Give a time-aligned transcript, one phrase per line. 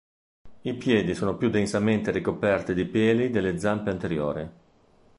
[0.61, 4.49] I piedi sono più densamente ricoperti di peli delle zampe anteriori.